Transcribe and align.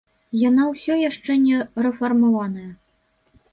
Яна 0.43 0.63
ўсё 0.71 0.93
яшчэ 1.09 1.37
не 1.43 1.61
рэфармаваная. 1.89 2.67